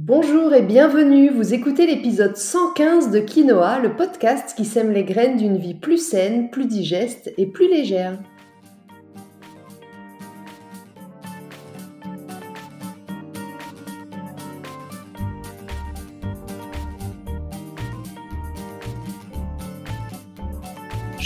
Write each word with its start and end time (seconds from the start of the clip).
Bonjour 0.00 0.54
et 0.54 0.62
bienvenue, 0.62 1.28
vous 1.28 1.54
écoutez 1.54 1.84
l'épisode 1.84 2.36
115 2.36 3.10
de 3.10 3.18
Quinoa, 3.18 3.80
le 3.80 3.96
podcast 3.96 4.56
qui 4.56 4.64
sème 4.64 4.92
les 4.92 5.02
graines 5.02 5.36
d'une 5.36 5.58
vie 5.58 5.74
plus 5.74 5.98
saine, 5.98 6.50
plus 6.50 6.66
digeste 6.66 7.32
et 7.36 7.46
plus 7.46 7.68
légère. 7.68 8.16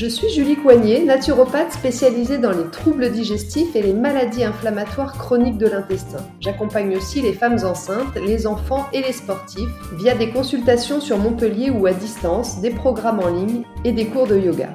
Je 0.02 0.08
suis 0.08 0.30
Julie 0.30 0.56
Coignet, 0.56 1.04
naturopathe 1.04 1.74
spécialisée 1.74 2.38
dans 2.38 2.50
les 2.50 2.68
troubles 2.72 3.12
digestifs 3.12 3.76
et 3.76 3.82
les 3.82 3.92
maladies 3.92 4.42
inflammatoires 4.42 5.16
chroniques 5.16 5.58
de 5.58 5.68
l'intestin. 5.68 6.18
J'accompagne 6.40 6.96
aussi 6.96 7.20
les 7.20 7.32
femmes 7.32 7.64
enceintes, 7.64 8.16
les 8.16 8.48
enfants 8.48 8.88
et 8.92 9.00
les 9.00 9.12
sportifs 9.12 9.70
via 9.92 10.16
des 10.16 10.30
consultations 10.30 11.00
sur 11.00 11.18
Montpellier 11.18 11.70
ou 11.70 11.86
à 11.86 11.93
distance, 11.93 12.60
des 12.60 12.70
programmes 12.70 13.20
en 13.20 13.29
ligne 13.29 13.62
et 13.84 13.93
des 13.93 14.07
cours 14.07 14.26
de 14.26 14.36
yoga. 14.36 14.70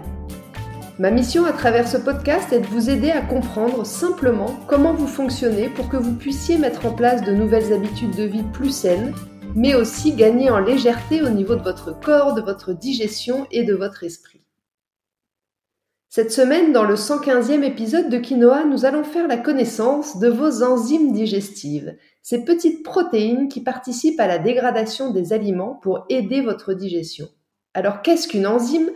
Ma 0.97 1.11
mission 1.11 1.43
à 1.43 1.51
travers 1.51 1.89
ce 1.89 1.97
podcast 1.97 2.53
est 2.53 2.61
de 2.61 2.67
vous 2.67 2.89
aider 2.89 3.11
à 3.11 3.19
comprendre 3.19 3.85
simplement 3.85 4.57
comment 4.65 4.93
vous 4.93 5.07
fonctionnez 5.07 5.67
pour 5.67 5.89
que 5.89 5.97
vous 5.97 6.13
puissiez 6.13 6.57
mettre 6.57 6.85
en 6.85 6.91
place 6.91 7.21
de 7.25 7.33
nouvelles 7.33 7.73
habitudes 7.73 8.15
de 8.15 8.23
vie 8.23 8.45
plus 8.53 8.71
saines, 8.71 9.13
mais 9.55 9.75
aussi 9.75 10.13
gagner 10.13 10.49
en 10.49 10.59
légèreté 10.59 11.21
au 11.21 11.29
niveau 11.29 11.57
de 11.57 11.63
votre 11.63 11.99
corps, 11.99 12.33
de 12.33 12.41
votre 12.41 12.71
digestion 12.71 13.45
et 13.51 13.65
de 13.65 13.73
votre 13.73 14.05
esprit. 14.05 14.36
Cette 16.17 16.31
semaine, 16.31 16.73
dans 16.73 16.83
le 16.83 16.95
115e 16.95 17.61
épisode 17.61 18.09
de 18.09 18.17
Quinoa, 18.17 18.65
nous 18.65 18.85
allons 18.85 19.03
faire 19.03 19.27
la 19.27 19.37
connaissance 19.37 20.17
de 20.17 20.27
vos 20.27 20.63
enzymes 20.63 21.11
digestives, 21.11 21.95
ces 22.23 22.43
petites 22.43 22.81
protéines 22.81 23.49
qui 23.49 23.61
participent 23.61 24.19
à 24.19 24.25
la 24.25 24.39
dégradation 24.39 25.11
des 25.11 25.31
aliments 25.31 25.75
pour 25.75 26.05
aider 26.09 26.41
votre 26.41 26.73
digestion. 26.73 27.27
Alors 27.75 28.01
qu'est-ce 28.01 28.27
qu'une 28.27 28.47
enzyme? 28.47 28.89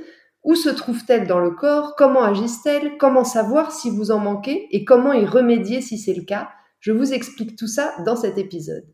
Où 0.44 0.56
se 0.56 0.70
trouve-t-elle 0.70 1.28
dans 1.28 1.38
le 1.38 1.52
corps? 1.52 1.94
Comment 1.96 2.24
agissent-elles? 2.24 2.98
Comment 2.98 3.24
savoir 3.24 3.72
si 3.72 3.92
vous 3.92 4.10
en 4.10 4.18
manquez? 4.18 4.68
Et 4.72 4.84
comment 4.84 5.14
y 5.14 5.24
remédier 5.24 5.82
si 5.82 6.00
c'est 6.00 6.16
le 6.16 6.24
cas? 6.24 6.50
Je 6.80 6.92
vous 6.92 7.14
explique 7.14 7.56
tout 7.56 7.68
ça 7.68 7.94
dans 8.04 8.16
cet 8.16 8.40
épisode. 8.40 8.88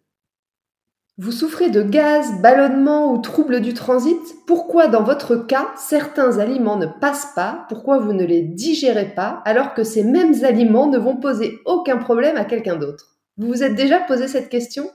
Vous 1.19 1.31
souffrez 1.31 1.71
de 1.71 1.81
gaz, 1.81 2.39
ballonnement 2.43 3.11
ou 3.11 3.17
troubles 3.17 3.59
du 3.59 3.73
transit. 3.73 4.21
Pourquoi 4.45 4.87
dans 4.87 5.01
votre 5.01 5.35
cas 5.35 5.69
certains 5.75 6.37
aliments 6.37 6.77
ne 6.77 6.85
passent 6.85 7.33
pas? 7.33 7.65
Pourquoi 7.69 7.97
vous 7.97 8.13
ne 8.13 8.23
les 8.23 8.43
digérez 8.43 9.15
pas 9.15 9.41
alors 9.43 9.73
que 9.73 9.83
ces 9.83 10.03
mêmes 10.03 10.35
aliments 10.43 10.85
ne 10.85 10.99
vont 10.99 11.15
poser 11.15 11.57
aucun 11.65 11.97
problème 11.97 12.37
à 12.37 12.45
quelqu'un 12.45 12.75
d'autre? 12.75 13.17
Vous 13.37 13.47
vous 13.47 13.63
êtes 13.63 13.73
déjà 13.73 13.99
posé 13.99 14.27
cette 14.27 14.49
question? 14.49 14.91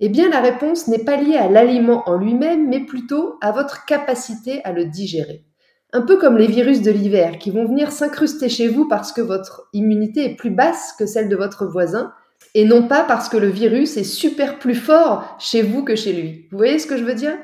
Eh 0.00 0.08
bien 0.08 0.28
la 0.28 0.40
réponse 0.40 0.88
n'est 0.88 1.04
pas 1.04 1.16
liée 1.16 1.36
à 1.36 1.48
l'aliment 1.48 2.02
en 2.06 2.16
lui-même 2.16 2.68
mais 2.68 2.80
plutôt 2.80 3.36
à 3.40 3.52
votre 3.52 3.84
capacité 3.84 4.60
à 4.64 4.72
le 4.72 4.86
digérer. 4.86 5.44
Un 5.92 6.00
peu 6.02 6.16
comme 6.16 6.36
les 6.36 6.48
virus 6.48 6.82
de 6.82 6.90
l'hiver 6.90 7.38
qui 7.38 7.52
vont 7.52 7.64
venir 7.64 7.92
s'incruster 7.92 8.48
chez 8.48 8.66
vous 8.66 8.88
parce 8.88 9.12
que 9.12 9.20
votre 9.20 9.68
immunité 9.72 10.24
est 10.24 10.34
plus 10.34 10.50
basse 10.50 10.94
que 10.98 11.06
celle 11.06 11.28
de 11.28 11.36
votre 11.36 11.64
voisin 11.64 12.12
et 12.54 12.64
non 12.64 12.86
pas 12.86 13.02
parce 13.02 13.28
que 13.28 13.36
le 13.36 13.48
virus 13.48 13.96
est 13.96 14.04
super 14.04 14.58
plus 14.58 14.74
fort 14.74 15.36
chez 15.38 15.62
vous 15.62 15.84
que 15.84 15.96
chez 15.96 16.12
lui. 16.12 16.48
Vous 16.50 16.56
voyez 16.56 16.78
ce 16.78 16.86
que 16.86 16.96
je 16.96 17.04
veux 17.04 17.14
dire? 17.14 17.36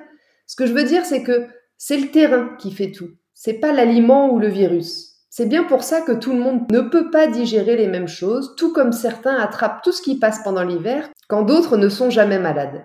Ce 0.47 0.57
que 0.57 0.67
je 0.67 0.73
veux 0.73 0.85
dire, 0.85 1.05
c'est 1.05 1.23
que 1.23 1.47
c'est 1.77 1.97
le 1.97 2.09
terrain 2.09 2.51
qui 2.59 2.73
fait 2.73 2.93
tout. 2.93 3.11
C'est 3.35 3.55
pas 3.55 3.73
l'aliment 3.73 4.31
ou 4.31 4.39
le 4.39 4.49
virus. 4.49 5.11
C'est 5.31 5.47
bien 5.47 5.65
pour 5.65 5.85
ça 5.85 6.01
que 6.01 6.13
tout 6.13 6.33
le 6.33 6.41
monde 6.41 6.71
ne 6.71 6.81
peut 6.81 7.11
pas 7.11 7.27
digérer 7.27 7.77
les 7.77 7.87
mêmes 7.87 8.09
choses, 8.09 8.55
tout 8.57 8.73
comme 8.73 8.93
certains 8.93 9.37
attrapent 9.37 9.83
tout 9.83 9.93
ce 9.93 10.03
qui 10.03 10.19
passe 10.19 10.43
pendant 10.43 10.65
l'hiver, 10.65 11.09
quand 11.29 11.43
d'autres 11.43 11.77
ne 11.77 11.89
sont 11.89 12.11
jamais 12.11 12.39
malades. 12.39 12.85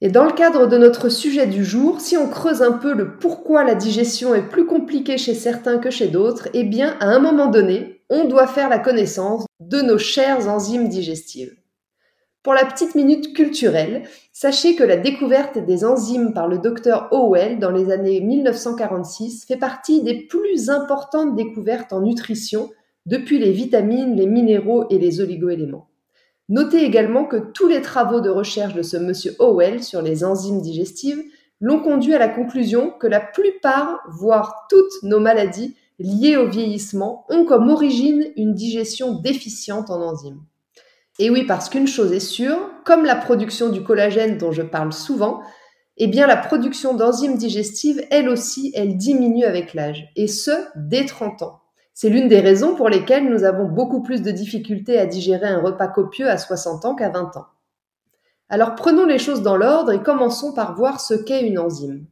Et 0.00 0.08
dans 0.08 0.24
le 0.24 0.32
cadre 0.32 0.66
de 0.66 0.78
notre 0.78 1.08
sujet 1.08 1.46
du 1.46 1.64
jour, 1.64 2.00
si 2.00 2.16
on 2.16 2.28
creuse 2.28 2.62
un 2.62 2.72
peu 2.72 2.92
le 2.92 3.18
pourquoi 3.18 3.62
la 3.62 3.76
digestion 3.76 4.34
est 4.34 4.48
plus 4.48 4.66
compliquée 4.66 5.18
chez 5.18 5.34
certains 5.34 5.78
que 5.78 5.90
chez 5.90 6.08
d'autres, 6.08 6.48
eh 6.54 6.64
bien, 6.64 6.96
à 6.98 7.06
un 7.06 7.20
moment 7.20 7.46
donné, 7.46 8.01
on 8.12 8.26
doit 8.26 8.46
faire 8.46 8.68
la 8.68 8.78
connaissance 8.78 9.46
de 9.58 9.80
nos 9.80 9.96
chères 9.96 10.46
enzymes 10.46 10.88
digestives. 10.88 11.56
Pour 12.42 12.52
la 12.52 12.66
petite 12.66 12.94
minute 12.94 13.34
culturelle, 13.34 14.02
sachez 14.32 14.76
que 14.76 14.84
la 14.84 14.98
découverte 14.98 15.58
des 15.58 15.82
enzymes 15.82 16.34
par 16.34 16.46
le 16.46 16.58
docteur 16.58 17.08
Howell 17.10 17.58
dans 17.58 17.70
les 17.70 17.90
années 17.90 18.20
1946 18.20 19.46
fait 19.46 19.56
partie 19.56 20.02
des 20.02 20.26
plus 20.26 20.68
importantes 20.68 21.36
découvertes 21.36 21.94
en 21.94 22.02
nutrition 22.02 22.70
depuis 23.06 23.38
les 23.38 23.52
vitamines, 23.52 24.14
les 24.14 24.26
minéraux 24.26 24.84
et 24.90 24.98
les 24.98 25.22
oligoéléments. 25.22 25.88
Notez 26.50 26.84
également 26.84 27.24
que 27.24 27.36
tous 27.36 27.66
les 27.66 27.80
travaux 27.80 28.20
de 28.20 28.28
recherche 28.28 28.74
de 28.74 28.82
ce 28.82 28.98
monsieur 28.98 29.34
Howell 29.38 29.82
sur 29.82 30.02
les 30.02 30.22
enzymes 30.22 30.60
digestives 30.60 31.22
l'ont 31.60 31.80
conduit 31.80 32.14
à 32.14 32.18
la 32.18 32.28
conclusion 32.28 32.90
que 32.90 33.06
la 33.06 33.20
plupart, 33.20 34.00
voire 34.10 34.66
toutes 34.68 35.02
nos 35.02 35.20
maladies 35.20 35.76
liées 36.02 36.36
au 36.36 36.48
vieillissement 36.48 37.24
ont 37.30 37.44
comme 37.44 37.68
origine 37.70 38.26
une 38.36 38.54
digestion 38.54 39.14
déficiente 39.14 39.90
en 39.90 40.02
enzymes. 40.02 40.42
Et 41.18 41.30
oui, 41.30 41.44
parce 41.44 41.68
qu'une 41.68 41.86
chose 41.86 42.12
est 42.12 42.20
sûre, 42.20 42.58
comme 42.84 43.04
la 43.04 43.16
production 43.16 43.68
du 43.68 43.82
collagène 43.82 44.38
dont 44.38 44.52
je 44.52 44.62
parle 44.62 44.92
souvent, 44.92 45.42
eh 45.98 46.06
bien 46.06 46.26
la 46.26 46.36
production 46.36 46.94
d'enzymes 46.94 47.36
digestives, 47.36 48.02
elle 48.10 48.28
aussi, 48.28 48.72
elle 48.74 48.96
diminue 48.96 49.44
avec 49.44 49.74
l'âge, 49.74 50.10
et 50.16 50.26
ce, 50.26 50.50
dès 50.74 51.04
30 51.04 51.42
ans. 51.42 51.60
C'est 51.94 52.08
l'une 52.08 52.28
des 52.28 52.40
raisons 52.40 52.74
pour 52.74 52.88
lesquelles 52.88 53.28
nous 53.28 53.44
avons 53.44 53.66
beaucoup 53.66 54.02
plus 54.02 54.22
de 54.22 54.30
difficultés 54.30 54.98
à 54.98 55.06
digérer 55.06 55.46
un 55.46 55.60
repas 55.60 55.88
copieux 55.88 56.28
à 56.28 56.38
60 56.38 56.86
ans 56.86 56.94
qu'à 56.94 57.10
20 57.10 57.36
ans. 57.36 57.46
Alors 58.48 58.74
prenons 58.74 59.06
les 59.06 59.18
choses 59.18 59.42
dans 59.42 59.56
l'ordre 59.56 59.92
et 59.92 60.02
commençons 60.02 60.52
par 60.52 60.74
voir 60.74 61.00
ce 61.00 61.14
qu'est 61.14 61.46
une 61.46 61.58
enzyme. 61.58 62.06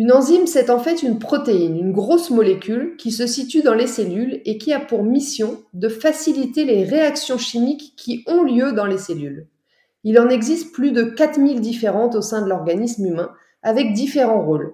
Une 0.00 0.12
enzyme, 0.12 0.46
c'est 0.46 0.70
en 0.70 0.78
fait 0.78 1.02
une 1.02 1.18
protéine, 1.18 1.76
une 1.76 1.92
grosse 1.92 2.30
molécule 2.30 2.96
qui 2.96 3.12
se 3.12 3.26
situe 3.26 3.60
dans 3.60 3.74
les 3.74 3.86
cellules 3.86 4.40
et 4.46 4.56
qui 4.56 4.72
a 4.72 4.80
pour 4.80 5.02
mission 5.02 5.62
de 5.74 5.90
faciliter 5.90 6.64
les 6.64 6.84
réactions 6.84 7.36
chimiques 7.36 7.92
qui 7.98 8.24
ont 8.26 8.42
lieu 8.42 8.72
dans 8.72 8.86
les 8.86 8.96
cellules. 8.96 9.46
Il 10.02 10.18
en 10.18 10.30
existe 10.30 10.72
plus 10.72 10.92
de 10.92 11.02
4000 11.02 11.60
différentes 11.60 12.14
au 12.14 12.22
sein 12.22 12.40
de 12.40 12.48
l'organisme 12.48 13.04
humain, 13.04 13.30
avec 13.62 13.92
différents 13.92 14.42
rôles. 14.42 14.72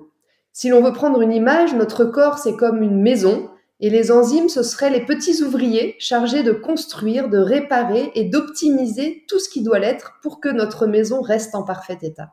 Si 0.52 0.68
l'on 0.68 0.80
veut 0.80 0.92
prendre 0.92 1.20
une 1.20 1.32
image, 1.32 1.74
notre 1.74 2.04
corps 2.04 2.38
c'est 2.38 2.54
comme 2.54 2.80
une 2.80 3.02
maison, 3.02 3.50
et 3.80 3.90
les 3.90 4.12
enzymes 4.12 4.48
ce 4.48 4.62
seraient 4.62 4.90
les 4.90 5.06
petits 5.06 5.42
ouvriers 5.42 5.96
chargés 5.98 6.44
de 6.44 6.52
construire, 6.52 7.28
de 7.28 7.38
réparer 7.38 8.12
et 8.14 8.26
d'optimiser 8.26 9.24
tout 9.26 9.40
ce 9.40 9.48
qui 9.48 9.64
doit 9.64 9.80
l'être 9.80 10.20
pour 10.22 10.38
que 10.38 10.50
notre 10.50 10.86
maison 10.86 11.20
reste 11.20 11.56
en 11.56 11.64
parfait 11.64 11.98
état. 12.02 12.32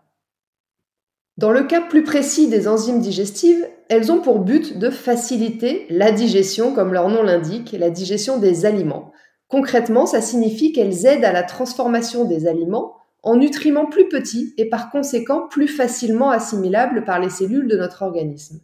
Dans 1.37 1.51
le 1.51 1.63
cas 1.63 1.81
plus 1.81 2.03
précis 2.03 2.47
des 2.47 2.67
enzymes 2.67 2.99
digestives, 2.99 3.67
elles 3.89 4.11
ont 4.11 4.21
pour 4.21 4.39
but 4.39 4.77
de 4.77 4.91
faciliter 4.91 5.87
la 5.89 6.11
digestion, 6.11 6.75
comme 6.75 6.93
leur 6.93 7.09
nom 7.09 7.23
l'indique, 7.23 7.71
la 7.71 7.89
digestion 7.89 8.37
des 8.37 8.65
aliments. 8.65 9.11
Concrètement, 9.47 10.05
ça 10.05 10.21
signifie 10.21 10.73
qu'elles 10.73 11.07
aident 11.07 11.25
à 11.25 11.31
la 11.31 11.43
transformation 11.43 12.25
des 12.25 12.47
aliments 12.47 12.93
en 13.23 13.35
nutriments 13.35 13.87
plus 13.87 14.09
petits 14.09 14.53
et 14.57 14.69
par 14.69 14.91
conséquent 14.91 15.47
plus 15.47 15.67
facilement 15.67 16.29
assimilables 16.29 17.03
par 17.03 17.19
les 17.19 17.29
cellules 17.29 17.67
de 17.67 17.77
notre 17.77 18.03
organisme. 18.03 18.59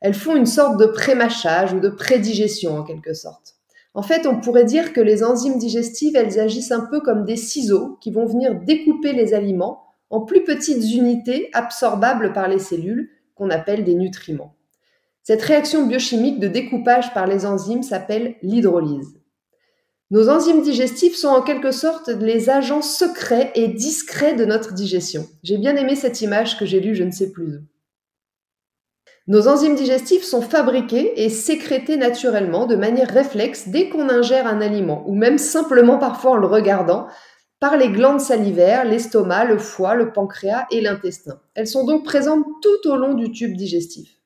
Elles 0.00 0.14
font 0.14 0.36
une 0.36 0.46
sorte 0.46 0.78
de 0.78 0.86
prémâchage 0.86 1.72
ou 1.72 1.80
de 1.80 1.88
prédigestion 1.88 2.76
en 2.76 2.82
quelque 2.82 3.14
sorte. 3.14 3.54
En 3.94 4.02
fait, 4.02 4.26
on 4.26 4.40
pourrait 4.40 4.64
dire 4.64 4.92
que 4.92 5.00
les 5.00 5.22
enzymes 5.22 5.58
digestives, 5.58 6.16
elles 6.16 6.40
agissent 6.40 6.72
un 6.72 6.86
peu 6.90 7.00
comme 7.00 7.24
des 7.24 7.36
ciseaux 7.36 7.98
qui 8.00 8.10
vont 8.10 8.26
venir 8.26 8.54
découper 8.54 9.12
les 9.12 9.32
aliments 9.32 9.81
en 10.12 10.20
plus 10.20 10.44
petites 10.44 10.94
unités 10.94 11.48
absorbables 11.54 12.32
par 12.32 12.46
les 12.46 12.58
cellules, 12.58 13.10
qu'on 13.34 13.50
appelle 13.50 13.82
des 13.82 13.94
nutriments. 13.94 14.54
Cette 15.22 15.42
réaction 15.42 15.86
biochimique 15.86 16.38
de 16.38 16.48
découpage 16.48 17.14
par 17.14 17.26
les 17.26 17.46
enzymes 17.46 17.82
s'appelle 17.82 18.36
l'hydrolyse. 18.42 19.18
Nos 20.10 20.28
enzymes 20.28 20.62
digestives 20.62 21.16
sont 21.16 21.28
en 21.28 21.40
quelque 21.40 21.72
sorte 21.72 22.08
les 22.08 22.50
agents 22.50 22.82
secrets 22.82 23.50
et 23.54 23.68
discrets 23.68 24.34
de 24.34 24.44
notre 24.44 24.74
digestion. 24.74 25.26
J'ai 25.42 25.56
bien 25.56 25.74
aimé 25.76 25.96
cette 25.96 26.20
image 26.20 26.58
que 26.58 26.66
j'ai 26.66 26.80
lue 26.80 26.94
je 26.94 27.04
ne 27.04 27.10
sais 27.10 27.32
plus 27.32 27.46
où. 27.46 27.60
Nos 29.28 29.48
enzymes 29.48 29.76
digestives 29.76 30.24
sont 30.24 30.42
fabriquées 30.42 31.24
et 31.24 31.30
sécrétées 31.30 31.96
naturellement 31.96 32.66
de 32.66 32.76
manière 32.76 33.08
réflexe 33.08 33.68
dès 33.68 33.88
qu'on 33.88 34.10
ingère 34.10 34.46
un 34.48 34.60
aliment, 34.60 35.04
ou 35.06 35.14
même 35.14 35.38
simplement 35.38 35.96
parfois 35.96 36.32
en 36.32 36.36
le 36.36 36.48
regardant, 36.48 37.06
par 37.62 37.76
les 37.76 37.90
glandes 37.90 38.20
salivaires, 38.20 38.84
l'estomac, 38.84 39.44
le 39.44 39.56
foie, 39.56 39.94
le 39.94 40.12
pancréas 40.12 40.66
et 40.72 40.80
l'intestin. 40.80 41.38
Elles 41.54 41.68
sont 41.68 41.86
donc 41.86 42.04
présentes 42.04 42.44
tout 42.60 42.90
au 42.90 42.96
long 42.96 43.14
du 43.14 43.30
tube 43.30 43.56
digestif. 43.56 44.18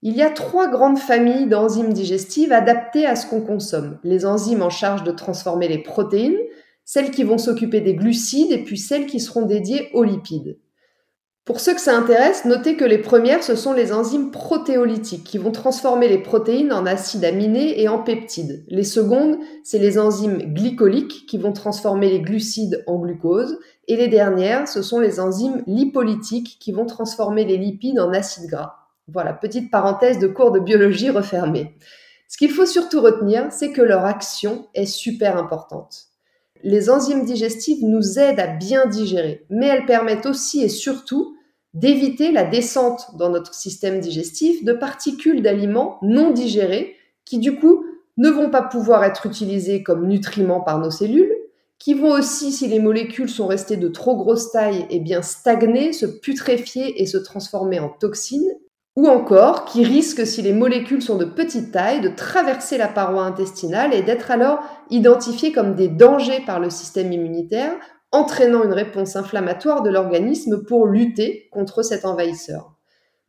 Il 0.00 0.14
y 0.14 0.22
a 0.22 0.30
trois 0.30 0.68
grandes 0.68 1.00
familles 1.00 1.48
d'enzymes 1.48 1.92
digestives 1.92 2.52
adaptées 2.52 3.04
à 3.04 3.16
ce 3.16 3.26
qu'on 3.26 3.40
consomme. 3.40 3.98
Les 4.04 4.24
enzymes 4.26 4.62
en 4.62 4.70
charge 4.70 5.02
de 5.02 5.10
transformer 5.10 5.66
les 5.66 5.82
protéines, 5.82 6.38
celles 6.84 7.10
qui 7.10 7.24
vont 7.24 7.36
s'occuper 7.36 7.80
des 7.80 7.96
glucides 7.96 8.52
et 8.52 8.62
puis 8.62 8.78
celles 8.78 9.06
qui 9.06 9.18
seront 9.18 9.46
dédiées 9.46 9.90
aux 9.92 10.04
lipides. 10.04 10.60
Pour 11.44 11.58
ceux 11.58 11.74
que 11.74 11.80
ça 11.80 11.98
intéresse, 11.98 12.44
notez 12.44 12.76
que 12.76 12.84
les 12.84 12.98
premières, 12.98 13.42
ce 13.42 13.56
sont 13.56 13.72
les 13.72 13.92
enzymes 13.92 14.30
protéolytiques 14.30 15.24
qui 15.24 15.38
vont 15.38 15.50
transformer 15.50 16.08
les 16.08 16.18
protéines 16.18 16.72
en 16.72 16.86
acides 16.86 17.24
aminés 17.24 17.82
et 17.82 17.88
en 17.88 17.98
peptides. 17.98 18.64
Les 18.68 18.84
secondes, 18.84 19.38
c'est 19.64 19.80
les 19.80 19.98
enzymes 19.98 20.54
glycoliques 20.54 21.26
qui 21.26 21.38
vont 21.38 21.52
transformer 21.52 22.10
les 22.10 22.20
glucides 22.20 22.84
en 22.86 23.00
glucose. 23.00 23.58
Et 23.88 23.96
les 23.96 24.06
dernières, 24.06 24.68
ce 24.68 24.82
sont 24.82 25.00
les 25.00 25.18
enzymes 25.18 25.64
lipolytiques 25.66 26.58
qui 26.60 26.70
vont 26.70 26.86
transformer 26.86 27.44
les 27.44 27.58
lipides 27.58 27.98
en 27.98 28.12
acides 28.12 28.48
gras. 28.48 28.76
Voilà, 29.08 29.32
petite 29.32 29.68
parenthèse 29.68 30.20
de 30.20 30.28
cours 30.28 30.52
de 30.52 30.60
biologie 30.60 31.10
refermée. 31.10 31.74
Ce 32.28 32.38
qu'il 32.38 32.52
faut 32.52 32.66
surtout 32.66 33.00
retenir, 33.00 33.50
c'est 33.50 33.72
que 33.72 33.82
leur 33.82 34.04
action 34.04 34.68
est 34.74 34.86
super 34.86 35.36
importante. 35.36 36.11
Les 36.62 36.90
enzymes 36.90 37.24
digestives 37.24 37.84
nous 37.84 38.18
aident 38.18 38.40
à 38.40 38.46
bien 38.46 38.86
digérer, 38.86 39.44
mais 39.50 39.66
elles 39.66 39.86
permettent 39.86 40.26
aussi 40.26 40.62
et 40.62 40.68
surtout 40.68 41.36
d'éviter 41.74 42.32
la 42.32 42.44
descente 42.44 43.16
dans 43.16 43.30
notre 43.30 43.54
système 43.54 44.00
digestif 44.00 44.64
de 44.64 44.72
particules 44.72 45.42
d'aliments 45.42 45.98
non 46.02 46.30
digérés 46.30 46.94
qui 47.24 47.38
du 47.38 47.56
coup 47.56 47.84
ne 48.18 48.28
vont 48.28 48.50
pas 48.50 48.62
pouvoir 48.62 49.04
être 49.04 49.26
utilisés 49.26 49.82
comme 49.82 50.06
nutriments 50.06 50.60
par 50.60 50.78
nos 50.78 50.90
cellules, 50.90 51.34
qui 51.78 51.94
vont 51.94 52.12
aussi, 52.12 52.52
si 52.52 52.68
les 52.68 52.78
molécules 52.78 53.28
sont 53.28 53.46
restées 53.46 53.76
de 53.76 53.88
trop 53.88 54.16
grosse 54.16 54.52
taille, 54.52 54.86
eh 54.90 55.00
bien 55.00 55.22
stagner, 55.22 55.92
se 55.92 56.06
putréfier 56.06 57.02
et 57.02 57.06
se 57.06 57.16
transformer 57.16 57.80
en 57.80 57.88
toxines, 57.88 58.54
ou 58.94 59.06
encore 59.06 59.64
qui 59.64 59.84
risquent, 59.84 60.26
si 60.26 60.42
les 60.42 60.52
molécules 60.52 61.02
sont 61.02 61.16
de 61.16 61.24
petite 61.24 61.72
taille, 61.72 62.00
de 62.00 62.08
traverser 62.08 62.76
la 62.76 62.88
paroi 62.88 63.24
intestinale 63.24 63.94
et 63.94 64.02
d'être 64.02 64.30
alors 64.30 64.62
identifiées 64.90 65.52
comme 65.52 65.74
des 65.74 65.88
dangers 65.88 66.42
par 66.44 66.60
le 66.60 66.68
système 66.68 67.12
immunitaire, 67.12 67.72
entraînant 68.10 68.62
une 68.62 68.74
réponse 68.74 69.16
inflammatoire 69.16 69.82
de 69.82 69.90
l'organisme 69.90 70.62
pour 70.64 70.86
lutter 70.86 71.48
contre 71.50 71.82
cet 71.82 72.04
envahisseur. 72.04 72.74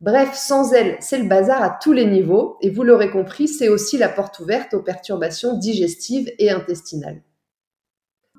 Bref, 0.02 0.34
sans 0.34 0.74
elle, 0.74 0.98
c'est 1.00 1.18
le 1.18 1.28
bazar 1.28 1.62
à 1.62 1.70
tous 1.70 1.92
les 1.92 2.04
niveaux, 2.04 2.58
et 2.60 2.68
vous 2.68 2.82
l'aurez 2.82 3.10
compris, 3.10 3.48
c'est 3.48 3.68
aussi 3.68 3.96
la 3.96 4.10
porte 4.10 4.38
ouverte 4.40 4.74
aux 4.74 4.82
perturbations 4.82 5.56
digestives 5.56 6.30
et 6.38 6.50
intestinales. 6.50 7.22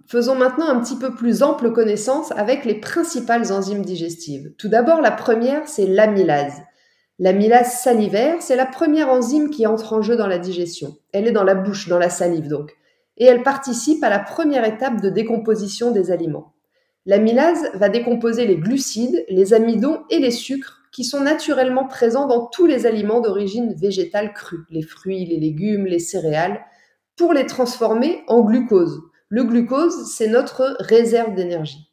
Faisons 0.07 0.35
maintenant 0.35 0.69
un 0.69 0.79
petit 0.79 0.97
peu 0.97 1.15
plus 1.15 1.41
ample 1.41 1.71
connaissance 1.71 2.31
avec 2.33 2.65
les 2.65 2.75
principales 2.75 3.51
enzymes 3.51 3.83
digestives. 3.83 4.53
Tout 4.59 4.67
d'abord, 4.67 5.01
la 5.01 5.09
première, 5.09 5.67
c'est 5.67 5.87
l'amylase. 5.87 6.61
L'amylase 7.17 7.79
salivaire, 7.79 8.41
c'est 8.41 8.57
la 8.57 8.65
première 8.65 9.09
enzyme 9.09 9.49
qui 9.49 9.65
entre 9.65 9.93
en 9.93 10.01
jeu 10.01 10.17
dans 10.17 10.27
la 10.27 10.37
digestion. 10.37 10.97
Elle 11.13 11.27
est 11.27 11.31
dans 11.31 11.45
la 11.45 11.55
bouche, 11.55 11.87
dans 11.87 11.97
la 11.97 12.09
salive 12.09 12.49
donc. 12.49 12.75
Et 13.17 13.25
elle 13.25 13.43
participe 13.43 14.03
à 14.03 14.09
la 14.09 14.19
première 14.19 14.65
étape 14.65 15.01
de 15.01 15.09
décomposition 15.09 15.91
des 15.91 16.11
aliments. 16.11 16.53
L'amylase 17.05 17.69
va 17.75 17.87
décomposer 17.87 18.45
les 18.45 18.57
glucides, 18.57 19.23
les 19.29 19.53
amidons 19.53 19.99
et 20.09 20.19
les 20.19 20.31
sucres 20.31 20.81
qui 20.91 21.05
sont 21.05 21.21
naturellement 21.21 21.85
présents 21.85 22.27
dans 22.27 22.47
tous 22.47 22.65
les 22.65 22.85
aliments 22.85 23.21
d'origine 23.21 23.73
végétale 23.73 24.33
crue, 24.33 24.65
les 24.69 24.81
fruits, 24.81 25.25
les 25.25 25.39
légumes, 25.39 25.85
les 25.85 25.99
céréales, 25.99 26.65
pour 27.15 27.33
les 27.33 27.45
transformer 27.45 28.23
en 28.27 28.41
glucose. 28.41 29.01
Le 29.29 29.43
glucose, 29.43 30.11
c'est 30.11 30.27
notre 30.27 30.75
réserve 30.79 31.33
d'énergie. 31.33 31.84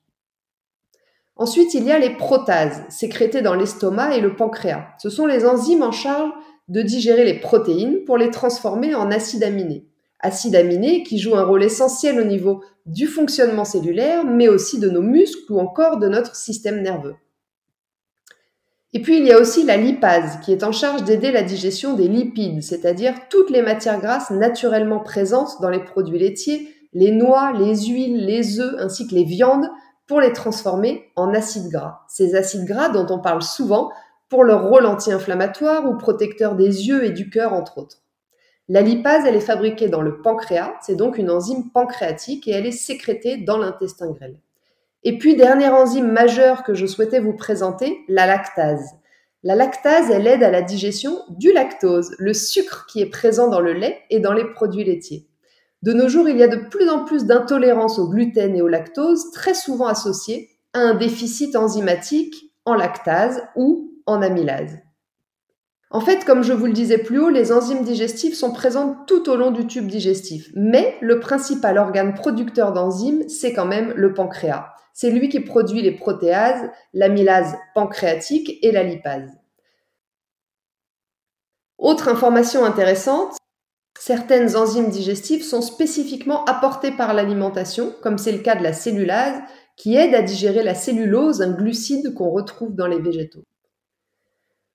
Ensuite, 1.43 1.75
il 1.75 1.83
y 1.83 1.91
a 1.91 1.99
les 1.99 2.15
protases, 2.15 2.85
sécrétées 2.89 3.43
dans 3.43 3.56
l'estomac 3.56 4.17
et 4.17 4.21
le 4.21 4.37
pancréas. 4.37 4.87
Ce 4.99 5.11
sont 5.11 5.27
les 5.27 5.44
enzymes 5.44 5.83
en 5.83 5.91
charge 5.91 6.31
de 6.69 6.83
digérer 6.83 7.25
les 7.25 7.41
protéines 7.41 8.05
pour 8.05 8.17
les 8.17 8.31
transformer 8.31 8.94
en 8.94 9.11
acides 9.11 9.43
aminés. 9.43 9.89
Acides 10.21 10.55
aminés 10.55 11.03
qui 11.03 11.19
jouent 11.19 11.35
un 11.35 11.43
rôle 11.43 11.65
essentiel 11.65 12.21
au 12.21 12.25
niveau 12.25 12.62
du 12.87 13.09
fonctionnement 13.09 13.65
cellulaire, 13.65 14.25
mais 14.25 14.47
aussi 14.47 14.79
de 14.79 14.89
nos 14.89 15.03
muscles 15.03 15.53
ou 15.53 15.59
encore 15.59 15.99
de 15.99 16.06
notre 16.06 16.37
système 16.37 16.81
nerveux. 16.81 17.17
Et 18.93 19.03
puis 19.03 19.17
il 19.17 19.27
y 19.27 19.33
a 19.33 19.41
aussi 19.41 19.65
la 19.65 19.77
lipase 19.77 20.39
qui 20.44 20.53
est 20.53 20.62
en 20.62 20.71
charge 20.71 21.03
d'aider 21.03 21.33
la 21.33 21.43
digestion 21.43 21.94
des 21.94 22.06
lipides, 22.06 22.62
c'est-à-dire 22.62 23.15
toutes 23.29 23.50
les 23.50 23.62
matières 23.62 24.00
grasses 24.00 24.31
naturellement 24.31 25.00
présentes 25.00 25.61
dans 25.61 25.71
les 25.71 25.83
produits 25.83 26.21
laitiers, 26.21 26.69
les 26.93 27.11
noix, 27.11 27.53
les 27.53 27.87
huiles, 27.87 28.25
les 28.25 28.61
œufs 28.61 28.77
ainsi 28.79 29.09
que 29.09 29.17
les 29.17 29.25
viandes 29.25 29.69
pour 30.12 30.20
les 30.20 30.35
transformer 30.35 31.11
en 31.17 31.32
acides 31.32 31.70
gras. 31.70 32.03
Ces 32.06 32.35
acides 32.35 32.67
gras 32.67 32.91
dont 32.91 33.06
on 33.09 33.19
parle 33.19 33.41
souvent 33.41 33.91
pour 34.29 34.44
leur 34.44 34.69
rôle 34.69 34.85
anti-inflammatoire 34.85 35.88
ou 35.88 35.97
protecteur 35.97 36.55
des 36.55 36.87
yeux 36.87 37.06
et 37.06 37.12
du 37.12 37.31
cœur, 37.31 37.55
entre 37.55 37.79
autres. 37.79 38.03
La 38.69 38.82
lipase, 38.82 39.25
elle 39.25 39.37
est 39.37 39.41
fabriquée 39.41 39.88
dans 39.88 40.03
le 40.03 40.20
pancréas, 40.20 40.75
c'est 40.82 40.97
donc 40.97 41.17
une 41.17 41.31
enzyme 41.31 41.70
pancréatique 41.70 42.47
et 42.47 42.50
elle 42.50 42.67
est 42.67 42.73
sécrétée 42.73 43.38
dans 43.38 43.56
l'intestin 43.56 44.11
grêle. 44.11 44.38
Et 45.03 45.17
puis, 45.17 45.35
dernière 45.35 45.73
enzyme 45.73 46.12
majeure 46.12 46.62
que 46.62 46.75
je 46.75 46.85
souhaitais 46.85 47.20
vous 47.20 47.32
présenter, 47.32 48.00
la 48.06 48.26
lactase. 48.26 48.91
La 49.43 49.55
lactase, 49.55 50.11
elle 50.11 50.26
aide 50.26 50.43
à 50.43 50.50
la 50.50 50.61
digestion 50.61 51.23
du 51.31 51.55
lactose, 51.55 52.15
le 52.19 52.35
sucre 52.35 52.85
qui 52.87 53.00
est 53.00 53.08
présent 53.08 53.49
dans 53.49 53.61
le 53.61 53.73
lait 53.73 54.03
et 54.11 54.20
dans 54.20 54.35
les 54.35 54.44
produits 54.44 54.85
laitiers. 54.85 55.26
De 55.82 55.93
nos 55.93 56.08
jours, 56.08 56.29
il 56.29 56.37
y 56.37 56.43
a 56.44 56.49
de 56.49 56.69
plus 56.69 56.88
en 56.88 57.05
plus 57.05 57.25
d'intolérance 57.25 57.99
au 57.99 58.08
gluten 58.08 58.55
et 58.55 58.62
au 58.62 58.69
lactose, 58.69 59.32
très 59.32 59.55
souvent 59.55 59.88
associée 59.88 60.50
à 60.73 60.79
un 60.79 60.94
déficit 60.94 61.56
enzymatique 61.56 62.52
en 62.64 62.75
lactase 62.75 63.43
ou 63.56 63.93
en 64.06 64.23
amylase. 64.23 64.79
En 65.90 66.00
fait, 66.00 66.25
comme 66.25 66.43
je 66.43 66.52
vous 66.52 66.67
le 66.67 66.73
disais 66.73 66.99
plus 66.99 67.20
haut, 67.20 67.29
les 67.29 67.52
enzymes 67.52 67.84
digestives 67.84 68.34
sont 68.34 68.52
présentes 68.52 69.06
tout 69.06 69.29
au 69.29 69.37
long 69.37 69.50
du 69.50 69.67
tube 69.67 69.88
digestif, 69.88 70.50
mais 70.55 70.96
le 71.02 71.20
principal 71.20 71.76
organe 71.76 72.14
producteur 72.14 72.73
d'enzymes, 72.73 73.29
c'est 73.29 73.52
quand 73.52 73.67
même 73.67 73.93
le 73.94 74.14
pancréas. 74.14 74.69
C'est 74.94 75.11
lui 75.11 75.29
qui 75.29 75.40
produit 75.40 75.82
les 75.82 75.93
protéases, 75.93 76.70
l'amylase 76.94 77.56
pancréatique 77.75 78.58
et 78.62 78.73
la 78.73 78.84
lipase. 78.84 79.31
Autre 81.76 82.08
information 82.08 82.64
intéressante, 82.64 83.37
Certaines 84.05 84.57
enzymes 84.57 84.91
digestives 84.91 85.45
sont 85.45 85.63
spécifiquement 85.63 86.45
apportées 86.47 86.91
par 86.91 87.15
l'alimentation, 87.15 87.95
comme 88.03 88.19
c'est 88.19 88.33
le 88.33 88.41
cas 88.41 88.57
de 88.57 88.63
la 88.65 88.73
cellulase, 88.73 89.41
qui 89.77 89.95
aide 89.95 90.13
à 90.13 90.23
digérer 90.23 90.65
la 90.65 90.75
cellulose, 90.75 91.41
un 91.41 91.53
glucide 91.53 92.13
qu'on 92.13 92.31
retrouve 92.31 92.75
dans 92.75 92.89
les 92.89 92.99
végétaux. 92.99 93.45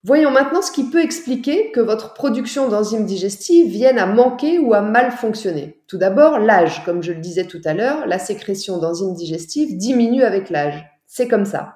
Voyons 0.06 0.32
maintenant 0.32 0.62
ce 0.62 0.72
qui 0.72 0.90
peut 0.90 1.04
expliquer 1.04 1.72
que 1.72 1.82
votre 1.82 2.14
production 2.14 2.70
d'enzymes 2.70 3.06
digestives 3.06 3.70
vienne 3.70 4.00
à 4.00 4.06
manquer 4.06 4.60
ou 4.60 4.74
à 4.74 4.80
mal 4.80 5.12
fonctionner. 5.12 5.84
Tout 5.88 5.98
d'abord, 5.98 6.40
l'âge. 6.40 6.86
Comme 6.86 7.04
je 7.04 7.12
le 7.12 7.20
disais 7.20 7.48
tout 7.48 7.62
à 7.66 7.74
l'heure, 7.74 8.08
la 8.08 8.20
sécrétion 8.20 8.78
d'enzymes 8.78 9.14
digestives 9.14 9.76
diminue 9.76 10.24
avec 10.24 10.50
l'âge. 10.50 10.86
C'est 11.06 11.28
comme 11.28 11.44
ça. 11.44 11.74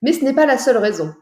Mais 0.00 0.14
ce 0.14 0.24
n'est 0.24 0.32
pas 0.32 0.46
la 0.46 0.56
seule 0.56 0.78
raison 0.78 1.12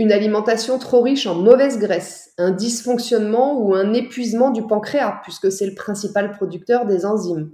une 0.00 0.12
alimentation 0.12 0.78
trop 0.78 1.02
riche 1.02 1.26
en 1.26 1.34
mauvaise 1.34 1.78
graisse, 1.78 2.32
un 2.38 2.52
dysfonctionnement 2.52 3.60
ou 3.60 3.74
un 3.74 3.92
épuisement 3.92 4.50
du 4.50 4.66
pancréas, 4.66 5.20
puisque 5.22 5.52
c'est 5.52 5.66
le 5.66 5.74
principal 5.74 6.32
producteur 6.32 6.86
des 6.86 7.04
enzymes. 7.04 7.50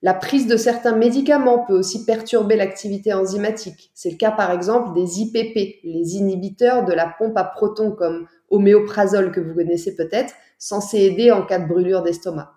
La 0.00 0.14
prise 0.14 0.46
de 0.46 0.56
certains 0.56 0.96
médicaments 0.96 1.66
peut 1.66 1.78
aussi 1.78 2.06
perturber 2.06 2.56
l'activité 2.56 3.12
enzymatique. 3.12 3.90
C'est 3.92 4.10
le 4.10 4.16
cas 4.16 4.30
par 4.30 4.52
exemple 4.52 4.94
des 4.94 5.20
IPP, 5.20 5.80
les 5.84 6.16
inhibiteurs 6.16 6.86
de 6.86 6.94
la 6.94 7.14
pompe 7.18 7.36
à 7.36 7.44
protons 7.44 7.92
comme 7.92 8.26
homéoprazole 8.48 9.30
que 9.30 9.40
vous 9.40 9.54
connaissez 9.54 9.94
peut-être, 9.94 10.32
censés 10.58 11.00
aider 11.00 11.30
en 11.30 11.42
cas 11.42 11.58
de 11.58 11.68
brûlure 11.68 12.02
d'estomac. 12.02 12.52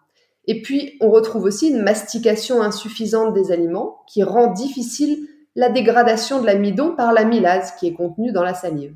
Et 0.47 0.61
puis, 0.61 0.95
on 1.01 1.09
retrouve 1.09 1.43
aussi 1.43 1.71
une 1.71 1.81
mastication 1.81 2.61
insuffisante 2.61 3.33
des 3.33 3.51
aliments 3.51 3.97
qui 4.07 4.23
rend 4.23 4.53
difficile 4.53 5.27
la 5.55 5.69
dégradation 5.69 6.39
de 6.39 6.45
l'amidon 6.45 6.95
par 6.95 7.11
l'amylase 7.11 7.73
qui 7.77 7.87
est 7.87 7.93
contenue 7.93 8.31
dans 8.31 8.43
la 8.43 8.53
salive. 8.53 8.95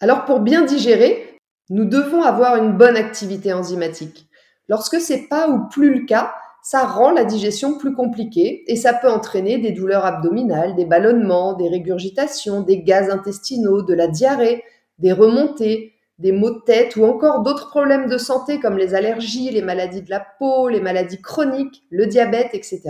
Alors 0.00 0.24
pour 0.24 0.40
bien 0.40 0.64
digérer, 0.64 1.36
nous 1.68 1.84
devons 1.84 2.22
avoir 2.22 2.56
une 2.56 2.72
bonne 2.72 2.96
activité 2.96 3.52
enzymatique. 3.52 4.26
Lorsque 4.68 4.98
c'est 4.98 5.28
pas 5.28 5.48
ou 5.48 5.68
plus 5.68 5.92
le 5.92 6.06
cas, 6.06 6.32
ça 6.62 6.86
rend 6.86 7.10
la 7.10 7.24
digestion 7.24 7.76
plus 7.76 7.94
compliquée 7.94 8.64
et 8.66 8.76
ça 8.76 8.94
peut 8.94 9.10
entraîner 9.10 9.58
des 9.58 9.72
douleurs 9.72 10.06
abdominales, 10.06 10.74
des 10.74 10.86
ballonnements, 10.86 11.54
des 11.54 11.68
régurgitations, 11.68 12.62
des 12.62 12.82
gaz 12.82 13.10
intestinaux, 13.10 13.82
de 13.82 13.94
la 13.94 14.08
diarrhée, 14.08 14.64
des 14.98 15.12
remontées, 15.12 15.94
des 16.18 16.32
maux 16.32 16.50
de 16.50 16.60
tête 16.60 16.96
ou 16.96 17.04
encore 17.04 17.42
d'autres 17.42 17.68
problèmes 17.68 18.08
de 18.08 18.18
santé 18.18 18.58
comme 18.58 18.78
les 18.78 18.94
allergies, 18.94 19.50
les 19.50 19.62
maladies 19.62 20.02
de 20.02 20.10
la 20.10 20.24
peau, 20.38 20.68
les 20.68 20.80
maladies 20.80 21.20
chroniques, 21.20 21.82
le 21.90 22.06
diabète, 22.06 22.50
etc. 22.52 22.80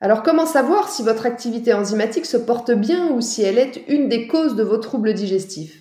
Alors 0.00 0.22
comment 0.22 0.46
savoir 0.46 0.88
si 0.88 1.02
votre 1.02 1.24
activité 1.24 1.72
enzymatique 1.72 2.26
se 2.26 2.36
porte 2.36 2.72
bien 2.72 3.12
ou 3.12 3.20
si 3.20 3.42
elle 3.42 3.58
est 3.58 3.84
une 3.88 4.08
des 4.08 4.26
causes 4.26 4.56
de 4.56 4.62
vos 4.62 4.78
troubles 4.78 5.14
digestifs? 5.14 5.80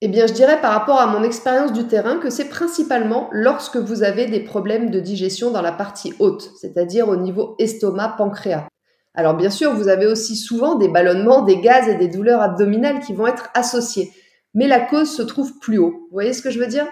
Eh 0.00 0.08
bien 0.08 0.26
je 0.26 0.32
dirais 0.32 0.60
par 0.60 0.72
rapport 0.72 1.00
à 1.00 1.06
mon 1.06 1.22
expérience 1.22 1.72
du 1.72 1.86
terrain 1.86 2.18
que 2.18 2.30
c'est 2.30 2.48
principalement 2.48 3.28
lorsque 3.32 3.76
vous 3.76 4.02
avez 4.02 4.26
des 4.26 4.40
problèmes 4.40 4.90
de 4.90 5.00
digestion 5.00 5.50
dans 5.50 5.62
la 5.62 5.72
partie 5.72 6.14
haute, 6.18 6.50
c'est-à-dire 6.60 7.08
au 7.08 7.16
niveau 7.16 7.56
estomac-pancréas. 7.58 8.68
Alors 9.14 9.34
bien 9.34 9.50
sûr, 9.50 9.72
vous 9.74 9.88
avez 9.88 10.06
aussi 10.06 10.36
souvent 10.36 10.76
des 10.76 10.88
ballonnements, 10.88 11.42
des 11.42 11.60
gaz 11.60 11.88
et 11.88 11.96
des 11.96 12.06
douleurs 12.06 12.42
abdominales 12.42 13.00
qui 13.00 13.14
vont 13.14 13.26
être 13.26 13.48
associés, 13.54 14.12
mais 14.54 14.68
la 14.68 14.80
cause 14.80 15.10
se 15.10 15.22
trouve 15.22 15.58
plus 15.58 15.78
haut. 15.78 15.90
Vous 15.90 16.12
voyez 16.12 16.32
ce 16.32 16.42
que 16.42 16.50
je 16.50 16.60
veux 16.60 16.68
dire? 16.68 16.86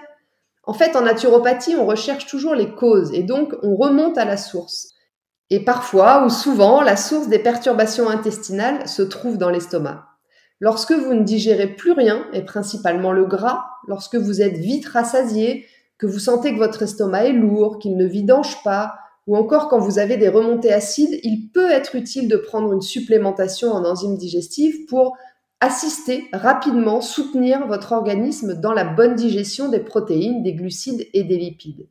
En 0.63 0.73
fait, 0.73 0.97
en 0.97 1.01
naturopathie, 1.03 1.75
on 1.77 1.85
recherche 1.85 2.25
toujours 2.25 2.55
les 2.55 2.75
causes 2.75 3.13
et 3.13 3.23
donc 3.23 3.55
on 3.63 3.77
remonte 3.77 4.17
à 4.17 4.25
la 4.25 4.35
source. 4.35 4.89
Et 5.49 5.63
parfois 5.63 6.25
ou 6.25 6.29
souvent, 6.29 6.81
la 6.81 6.97
source 6.97 7.29
des 7.29 7.39
perturbations 7.39 8.09
intestinales 8.09 8.87
se 8.87 9.01
trouve 9.01 9.37
dans 9.37 9.49
l'estomac. 9.49 10.05
Lorsque 10.59 10.91
vous 10.91 11.13
ne 11.13 11.23
digérez 11.23 11.75
plus 11.75 11.91
rien, 11.91 12.25
et 12.33 12.41
principalement 12.41 13.11
le 13.13 13.25
gras, 13.25 13.65
lorsque 13.87 14.15
vous 14.15 14.41
êtes 14.41 14.57
vite 14.57 14.87
rassasié, 14.87 15.65
que 15.97 16.07
vous 16.07 16.19
sentez 16.19 16.53
que 16.53 16.57
votre 16.57 16.83
estomac 16.83 17.25
est 17.25 17.33
lourd, 17.33 17.79
qu'il 17.79 17.95
ne 17.95 18.05
vidange 18.05 18.61
pas, 18.63 18.95
ou 19.27 19.35
encore 19.35 19.67
quand 19.67 19.79
vous 19.79 19.99
avez 19.99 20.17
des 20.17 20.29
remontées 20.29 20.73
acides, 20.73 21.19
il 21.23 21.49
peut 21.53 21.69
être 21.69 21.95
utile 21.95 22.27
de 22.27 22.37
prendre 22.37 22.73
une 22.73 22.81
supplémentation 22.81 23.71
en 23.71 23.85
enzymes 23.85 24.17
digestives 24.17 24.85
pour 24.87 25.17
assister 25.59 26.25
rapidement, 26.33 27.01
soutenir 27.01 27.67
votre 27.67 27.91
organisme 27.91 28.59
dans 28.59 28.73
la 28.73 28.83
bonne 28.83 29.15
digestion 29.15 29.69
des 29.69 29.79
protéines, 29.79 30.43
des 30.43 30.53
glucides 30.53 31.07
et 31.13 31.23
des 31.23 31.37
lipides. 31.37 31.87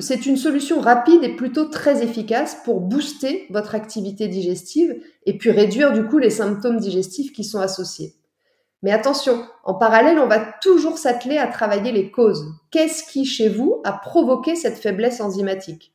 C'est 0.00 0.26
une 0.26 0.36
solution 0.36 0.80
rapide 0.80 1.24
et 1.24 1.34
plutôt 1.34 1.64
très 1.64 2.04
efficace 2.04 2.56
pour 2.64 2.80
booster 2.80 3.46
votre 3.50 3.74
activité 3.74 4.28
digestive 4.28 4.94
et 5.26 5.36
puis 5.36 5.50
réduire 5.50 5.92
du 5.92 6.04
coup 6.04 6.18
les 6.18 6.30
symptômes 6.30 6.78
digestifs 6.78 7.32
qui 7.32 7.42
sont 7.42 7.58
associés. 7.58 8.14
Mais 8.84 8.92
attention, 8.92 9.44
en 9.64 9.74
parallèle, 9.74 10.20
on 10.20 10.28
va 10.28 10.38
toujours 10.62 10.98
s'atteler 10.98 11.36
à 11.36 11.48
travailler 11.48 11.90
les 11.90 12.12
causes. 12.12 12.44
Qu'est-ce 12.70 13.10
qui, 13.10 13.24
chez 13.24 13.48
vous, 13.48 13.80
a 13.82 13.90
provoqué 13.90 14.54
cette 14.54 14.78
faiblesse 14.78 15.20
enzymatique? 15.20 15.92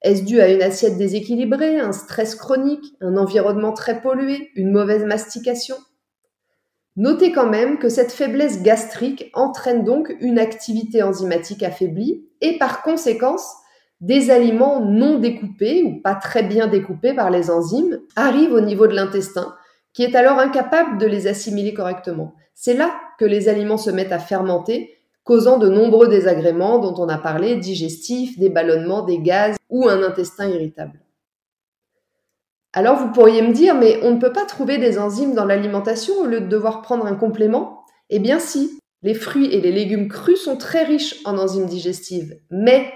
Est-ce 0.00 0.22
dû 0.22 0.40
à 0.40 0.48
une 0.48 0.62
assiette 0.62 0.96
déséquilibrée, 0.96 1.78
un 1.78 1.92
stress 1.92 2.34
chronique, 2.34 2.94
un 3.02 3.18
environnement 3.18 3.74
très 3.74 4.00
pollué, 4.00 4.50
une 4.56 4.72
mauvaise 4.72 5.04
mastication? 5.04 5.76
Notez 6.96 7.32
quand 7.32 7.48
même 7.48 7.78
que 7.78 7.88
cette 7.88 8.12
faiblesse 8.12 8.62
gastrique 8.62 9.30
entraîne 9.34 9.84
donc 9.84 10.14
une 10.20 10.38
activité 10.38 11.02
enzymatique 11.02 11.62
affaiblie 11.62 12.26
et 12.40 12.58
par 12.58 12.82
conséquence, 12.82 13.46
des 14.00 14.30
aliments 14.30 14.80
non 14.80 15.18
découpés 15.18 15.82
ou 15.84 16.02
pas 16.02 16.14
très 16.14 16.42
bien 16.42 16.66
découpés 16.66 17.14
par 17.14 17.30
les 17.30 17.50
enzymes 17.50 18.00
arrivent 18.16 18.52
au 18.52 18.60
niveau 18.60 18.86
de 18.86 18.94
l'intestin 18.94 19.54
qui 19.92 20.02
est 20.02 20.16
alors 20.16 20.38
incapable 20.38 20.98
de 20.98 21.06
les 21.06 21.26
assimiler 21.26 21.74
correctement. 21.74 22.34
C'est 22.54 22.74
là 22.74 22.94
que 23.18 23.24
les 23.24 23.48
aliments 23.48 23.76
se 23.76 23.90
mettent 23.90 24.12
à 24.12 24.18
fermenter, 24.18 24.98
causant 25.24 25.58
de 25.58 25.68
nombreux 25.68 26.08
désagréments 26.08 26.78
dont 26.78 26.94
on 27.02 27.08
a 27.08 27.18
parlé, 27.18 27.56
digestifs, 27.56 28.38
des 28.38 28.48
ballonnements, 28.48 29.02
des 29.02 29.18
gaz 29.18 29.56
ou 29.68 29.88
un 29.88 30.02
intestin 30.02 30.48
irritable. 30.48 31.01
Alors 32.74 32.96
vous 32.96 33.12
pourriez 33.12 33.42
me 33.42 33.52
dire, 33.52 33.74
mais 33.74 34.00
on 34.02 34.12
ne 34.12 34.20
peut 34.20 34.32
pas 34.32 34.46
trouver 34.46 34.78
des 34.78 34.98
enzymes 34.98 35.34
dans 35.34 35.44
l'alimentation 35.44 36.14
au 36.20 36.26
lieu 36.26 36.40
de 36.40 36.46
devoir 36.46 36.80
prendre 36.80 37.04
un 37.04 37.14
complément? 37.14 37.84
Eh 38.08 38.18
bien 38.18 38.38
si, 38.38 38.78
les 39.02 39.14
fruits 39.14 39.52
et 39.52 39.60
les 39.60 39.72
légumes 39.72 40.08
crus 40.08 40.40
sont 40.40 40.56
très 40.56 40.84
riches 40.84 41.16
en 41.24 41.36
enzymes 41.36 41.66
digestives, 41.66 42.38
mais 42.50 42.90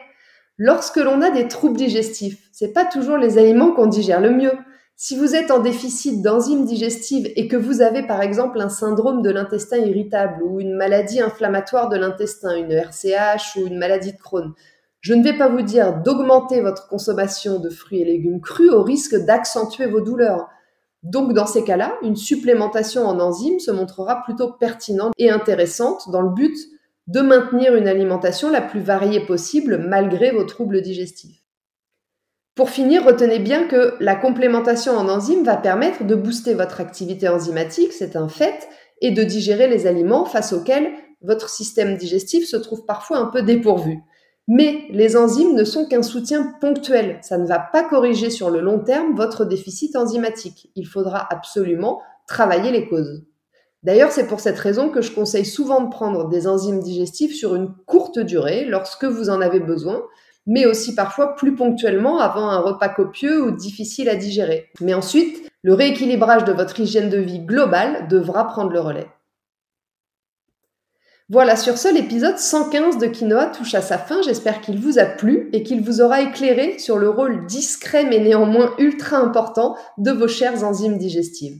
lorsque 0.57 0.97
l'on 0.97 1.21
a 1.21 1.31
des 1.31 1.49
troubles 1.49 1.77
digestifs, 1.77 2.49
c'est 2.53 2.73
pas 2.73 2.87
toujours 2.87 3.19
les 3.19 3.37
aliments 3.37 3.73
qu'on 3.73 3.87
digère 3.87 4.21
le 4.21 4.31
mieux. 4.31 4.53
Si 4.99 5.15
vous 5.15 5.35
êtes 5.35 5.51
en 5.51 5.59
déficit 5.59 6.23
d'enzymes 6.23 6.65
digestives 6.65 7.31
et 7.37 7.49
que 7.49 7.57
vous 7.57 7.83
avez 7.83 8.03
par 8.03 8.23
exemple 8.23 8.63
un 8.63 8.71
syndrome 8.71 9.21
de 9.21 9.29
l'intestin 9.29 9.77
irritable 9.77 10.43
ou 10.43 10.59
une 10.59 10.75
maladie 10.75 11.21
inflammatoire 11.21 11.91
de 11.91 11.99
l'intestin, 11.99 12.57
une 12.57 12.73
RCH 12.73 13.57
ou 13.57 13.67
une 13.67 13.77
maladie 13.77 14.13
de 14.13 14.19
Crohn, 14.19 14.55
je 15.07 15.15
ne 15.15 15.23
vais 15.23 15.39
pas 15.39 15.47
vous 15.47 15.63
dire 15.63 16.03
d'augmenter 16.03 16.61
votre 16.61 16.89
consommation 16.89 17.61
de 17.61 17.71
fruits 17.71 18.01
et 18.01 18.05
légumes 18.05 18.41
crus 18.41 18.73
au 18.73 18.83
risque 18.83 19.15
d'accentuer 19.15 19.87
vos 19.87 20.01
douleurs. 20.01 20.49
Donc 21.05 21.33
dans 21.33 21.47
ces 21.47 21.63
cas-là, 21.63 21.95
une 22.03 22.17
supplémentation 22.17 23.07
en 23.07 23.21
enzymes 23.21 23.61
se 23.61 23.71
montrera 23.71 24.25
plutôt 24.25 24.55
pertinente 24.55 25.13
et 25.17 25.31
intéressante 25.31 26.11
dans 26.11 26.23
le 26.23 26.31
but 26.31 26.57
de 27.07 27.21
maintenir 27.21 27.77
une 27.77 27.87
alimentation 27.87 28.51
la 28.51 28.61
plus 28.61 28.81
variée 28.81 29.25
possible 29.25 29.79
malgré 29.79 30.33
vos 30.33 30.43
troubles 30.43 30.83
digestifs. 30.83 31.41
Pour 32.57 32.71
finir, 32.71 33.05
retenez 33.05 33.39
bien 33.39 33.69
que 33.69 33.95
la 34.01 34.17
complémentation 34.17 34.97
en 34.97 35.09
enzymes 35.09 35.45
va 35.45 35.57
permettre 35.57 36.03
de 36.03 36.17
booster 36.17 36.55
votre 36.55 36.81
activité 36.81 37.29
enzymatique, 37.29 37.93
c'est 37.93 38.17
un 38.17 38.29
fait, 38.29 38.69
et 39.01 39.13
de 39.13 39.23
digérer 39.23 39.69
les 39.69 39.87
aliments 39.87 40.25
face 40.25 40.53
auxquels 40.53 40.91
votre 41.21 41.49
système 41.49 41.97
digestif 41.97 42.45
se 42.45 42.57
trouve 42.57 42.85
parfois 42.87 43.19
un 43.19 43.27
peu 43.27 43.43
dépourvu. 43.43 44.03
Mais 44.49 44.85
les 44.91 45.17
enzymes 45.17 45.55
ne 45.55 45.65
sont 45.65 45.87
qu'un 45.87 46.03
soutien 46.03 46.55
ponctuel. 46.61 47.19
Ça 47.23 47.37
ne 47.37 47.47
va 47.47 47.59
pas 47.59 47.83
corriger 47.83 48.31
sur 48.31 48.51
le 48.51 48.61
long 48.61 48.79
terme 48.79 49.17
votre 49.17 49.45
déficit 49.45 49.97
enzymatique. 49.97 50.71
Il 50.77 50.87
faudra 50.87 51.27
absolument 51.31 52.01
travailler 52.29 52.71
les 52.71 52.89
causes. 52.89 53.25
D'ailleurs, 53.83 54.11
c'est 54.11 54.27
pour 54.27 54.41
cette 54.41 54.59
raison 54.59 54.89
que 54.89 55.03
je 55.03 55.13
conseille 55.13 55.45
souvent 55.45 55.81
de 55.81 55.91
prendre 55.91 56.29
des 56.29 56.47
enzymes 56.47 56.81
digestifs 56.81 57.35
sur 57.35 57.55
une 57.55 57.73
courte 57.87 58.19
durée 58.19 58.65
lorsque 58.65 59.05
vous 59.05 59.31
en 59.31 59.41
avez 59.41 59.61
besoin, 59.61 60.03
mais 60.47 60.67
aussi 60.67 60.95
parfois 60.95 61.35
plus 61.35 61.55
ponctuellement 61.55 62.19
avant 62.19 62.49
un 62.49 62.61
repas 62.61 62.89
copieux 62.89 63.43
ou 63.43 63.51
difficile 63.51 64.09
à 64.09 64.17
digérer. 64.17 64.67
Mais 64.81 64.95
ensuite, 64.95 65.51
le 65.63 65.75
rééquilibrage 65.75 66.45
de 66.45 66.53
votre 66.53 66.79
hygiène 66.79 67.11
de 67.11 67.19
vie 67.19 67.41
globale 67.41 68.09
devra 68.09 68.47
prendre 68.47 68.71
le 68.71 68.81
relais. 68.81 69.09
Voilà, 71.29 71.57
sur 71.57 71.77
ce, 71.77 71.93
l'épisode 71.93 72.39
115 72.39 72.99
de 72.99 73.09
Quinoa 73.09 73.47
touche 73.47 73.75
à 73.75 73.81
sa 73.81 73.99
fin. 73.99 74.23
J'espère 74.23 74.61
qu'il 74.61 74.79
vous 74.79 75.01
a 75.01 75.07
plu 75.07 75.51
et 75.53 75.65
qu'il 75.65 75.83
vous 75.83 76.01
aura 76.01 76.21
éclairé 76.23 76.79
sur 76.79 76.99
le 76.99 77.11
rôle 77.11 77.47
discret 77.47 78.05
mais 78.05 78.21
néanmoins 78.21 78.75
ultra 78.79 79.17
important 79.17 79.77
de 79.99 80.13
vos 80.13 80.29
chères 80.29 80.63
enzymes 80.63 80.99
digestives. 80.99 81.59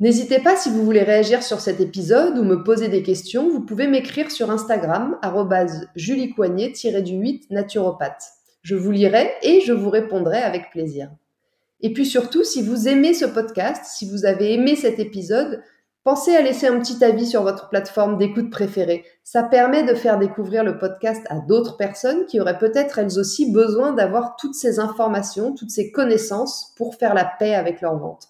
N'hésitez 0.00 0.38
pas 0.38 0.56
si 0.56 0.70
vous 0.70 0.82
voulez 0.82 1.02
réagir 1.02 1.42
sur 1.42 1.60
cet 1.60 1.80
épisode 1.80 2.38
ou 2.38 2.44
me 2.44 2.62
poser 2.62 2.88
des 2.88 3.02
questions, 3.02 3.50
vous 3.50 3.60
pouvez 3.60 3.86
m'écrire 3.86 4.30
sur 4.30 4.50
Instagram 4.50 5.18
juliecoignet-du8 5.96 7.48
naturopathe. 7.50 8.22
Je 8.62 8.76
vous 8.76 8.92
lirai 8.92 9.30
et 9.42 9.60
je 9.60 9.72
vous 9.72 9.90
répondrai 9.90 10.38
avec 10.38 10.70
plaisir. 10.70 11.10
Et 11.80 11.92
puis 11.92 12.06
surtout, 12.06 12.44
si 12.44 12.62
vous 12.62 12.88
aimez 12.88 13.12
ce 13.12 13.26
podcast, 13.26 13.84
si 13.84 14.08
vous 14.08 14.24
avez 14.24 14.54
aimé 14.54 14.74
cet 14.74 14.98
épisode, 14.98 15.62
Pensez 16.08 16.34
à 16.34 16.40
laisser 16.40 16.66
un 16.66 16.80
petit 16.80 17.04
avis 17.04 17.26
sur 17.26 17.42
votre 17.42 17.68
plateforme 17.68 18.16
d'écoute 18.16 18.48
préférée. 18.48 19.04
Ça 19.24 19.42
permet 19.42 19.82
de 19.82 19.92
faire 19.92 20.18
découvrir 20.18 20.64
le 20.64 20.78
podcast 20.78 21.22
à 21.28 21.38
d'autres 21.38 21.76
personnes 21.76 22.24
qui 22.24 22.40
auraient 22.40 22.56
peut-être 22.56 22.98
elles 22.98 23.18
aussi 23.18 23.52
besoin 23.52 23.92
d'avoir 23.92 24.36
toutes 24.36 24.54
ces 24.54 24.78
informations, 24.78 25.52
toutes 25.52 25.68
ces 25.68 25.92
connaissances 25.92 26.72
pour 26.78 26.94
faire 26.94 27.12
la 27.12 27.26
paix 27.26 27.54
avec 27.54 27.82
leur 27.82 27.98
ventre. 27.98 28.28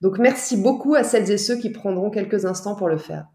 Donc 0.00 0.18
merci 0.18 0.56
beaucoup 0.56 0.94
à 0.94 1.04
celles 1.04 1.30
et 1.30 1.36
ceux 1.36 1.56
qui 1.56 1.68
prendront 1.68 2.08
quelques 2.08 2.46
instants 2.46 2.76
pour 2.76 2.88
le 2.88 2.96
faire. 2.96 3.26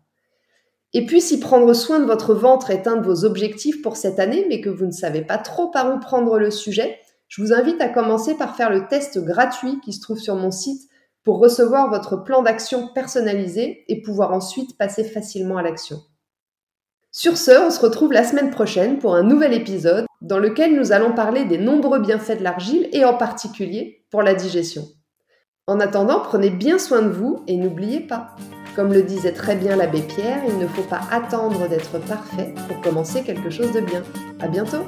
Et 0.93 1.05
puis 1.05 1.21
si 1.21 1.39
prendre 1.39 1.71
soin 1.75 1.99
de 1.99 2.05
votre 2.05 2.33
ventre 2.33 2.71
est 2.71 2.87
un 2.87 2.95
de 2.95 3.05
vos 3.05 3.25
objectifs 3.25 3.83
pour 3.83 3.95
cette 3.95 4.17
année, 4.17 4.47
mais 4.49 4.59
que 4.59 4.71
vous 4.71 4.87
ne 4.87 4.91
savez 4.91 5.21
pas 5.21 5.37
trop 5.37 5.69
par 5.69 5.93
où 5.93 5.99
prendre 5.99 6.39
le 6.39 6.49
sujet, 6.49 6.97
je 7.27 7.43
vous 7.43 7.53
invite 7.53 7.79
à 7.79 7.89
commencer 7.89 8.33
par 8.33 8.55
faire 8.55 8.71
le 8.71 8.87
test 8.87 9.19
gratuit 9.19 9.79
qui 9.81 9.93
se 9.93 10.01
trouve 10.01 10.17
sur 10.17 10.35
mon 10.35 10.49
site 10.49 10.89
pour 11.23 11.39
recevoir 11.39 11.89
votre 11.89 12.17
plan 12.17 12.41
d'action 12.41 12.87
personnalisé 12.93 13.85
et 13.87 14.01
pouvoir 14.01 14.33
ensuite 14.33 14.77
passer 14.77 15.03
facilement 15.03 15.57
à 15.57 15.61
l'action. 15.61 15.99
Sur 17.11 17.37
ce, 17.37 17.51
on 17.65 17.69
se 17.69 17.79
retrouve 17.79 18.11
la 18.11 18.23
semaine 18.23 18.49
prochaine 18.49 18.97
pour 18.97 19.15
un 19.15 19.23
nouvel 19.23 19.53
épisode 19.53 20.05
dans 20.21 20.39
lequel 20.39 20.75
nous 20.75 20.91
allons 20.91 21.13
parler 21.13 21.45
des 21.45 21.59
nombreux 21.59 21.99
bienfaits 21.99 22.39
de 22.39 22.43
l'argile 22.43 22.89
et 22.91 23.05
en 23.05 23.13
particulier 23.13 24.05
pour 24.09 24.23
la 24.23 24.33
digestion. 24.33 24.83
En 25.67 25.79
attendant, 25.79 26.19
prenez 26.21 26.49
bien 26.49 26.77
soin 26.77 27.03
de 27.03 27.09
vous 27.09 27.43
et 27.47 27.55
n'oubliez 27.55 28.01
pas, 28.01 28.35
comme 28.75 28.91
le 28.91 29.03
disait 29.03 29.31
très 29.31 29.55
bien 29.55 29.75
l'abbé 29.75 30.01
Pierre, 30.01 30.41
il 30.47 30.57
ne 30.57 30.67
faut 30.67 30.83
pas 30.83 31.01
attendre 31.11 31.69
d'être 31.69 31.99
parfait 31.99 32.53
pour 32.67 32.81
commencer 32.81 33.23
quelque 33.23 33.49
chose 33.49 33.71
de 33.71 33.79
bien. 33.79 34.01
À 34.39 34.47
bientôt! 34.47 34.83